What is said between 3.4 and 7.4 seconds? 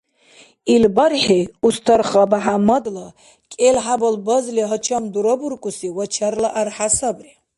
кӀел-хӀябал базли гьачам дурабуркӀуси вачарла архӀя сабри.